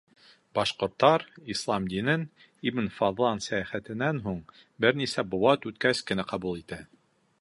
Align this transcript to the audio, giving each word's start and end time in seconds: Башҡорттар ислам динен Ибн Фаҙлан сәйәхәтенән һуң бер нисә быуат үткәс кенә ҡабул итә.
Башҡорттар 0.59 1.25
ислам 1.55 1.85
динен 1.91 2.23
Ибн 2.71 2.89
Фаҙлан 2.95 3.43
сәйәхәтенән 3.49 4.23
һуң 4.27 4.41
бер 4.87 4.97
нисә 5.03 5.29
быуат 5.35 5.69
үткәс 5.73 6.03
кенә 6.11 6.27
ҡабул 6.33 6.61
итә. 6.63 6.83